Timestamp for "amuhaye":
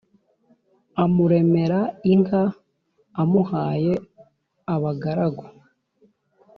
3.21-3.93